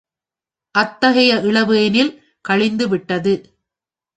[0.75, 2.11] அத்தகைய இளவேனில்
[2.41, 3.33] கழிந்து விட்டது.